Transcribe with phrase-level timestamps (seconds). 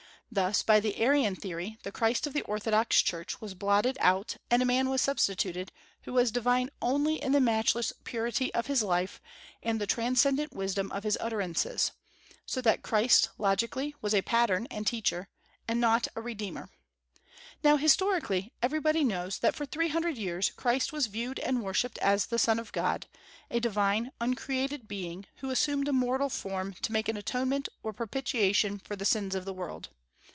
[0.33, 4.61] Thus by the Arian theory the Christ of the orthodox church was blotted out, and
[4.61, 9.19] a man was substituted, who was divine only in the matchless purity of his life
[9.61, 11.91] and the transcendent wisdom of his utterances;
[12.45, 15.27] so that Christ, logically, was a pattern and teacher,
[15.67, 16.69] and not a redeemer.
[17.61, 22.27] Now, historically, everybody knows that for three hundred years Christ was viewed and worshipped as
[22.27, 23.07] the Son of God,
[23.49, 28.79] a divine, uncreated being, who assumed a mortal form to make an atonement or propitiation
[28.79, 29.89] for the sins of the world.